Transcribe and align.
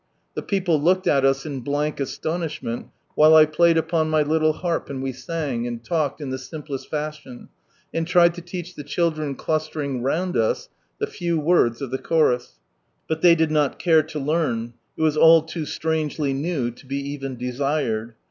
The 0.33 0.41
people 0.41 0.81
looked 0.81 1.05
at 1.05 1.23
us 1.23 1.45
in 1.45 1.59
blank 1.61 1.99
astonishment 1.99 2.87
while 3.13 3.35
I 3.35 3.45
played 3.45 3.77
upon 3.77 4.09
my 4.09 4.23
little 4.23 4.53
harp 4.53 4.89
and 4.89 5.03
we 5.03 5.11
sang, 5.11 5.67
and 5.67 5.83
talked, 5.83 6.19
in 6.19 6.31
the 6.31 6.39
simplest 6.39 6.89
fashion, 6.89 7.49
and 7.93 8.07
tried 8.07 8.33
to 8.33 8.41
teach 8.41 8.73
the 8.73 8.83
children 8.83 9.35
clustering 9.35 10.01
round 10.01 10.35
us 10.35 10.69
the 10.99 11.05
few 11.05 11.39
words 11.39 11.83
of 11.83 11.91
the 11.91 11.99
chorus, 11.99 12.53
liut 13.11 13.21
ihey 13.21 13.37
did 13.37 13.51
not 13.51 13.77
care 13.77 14.01
to 14.01 14.17
learn: 14.17 14.73
it 14.97 15.03
was 15.03 15.17
all 15.17 15.43
too 15.43 15.65
strangely 15.67 16.33
new 16.33 16.71
to 16.71 16.87
be 16.87 16.97
even 16.97 17.37
desired. 17.37 18.15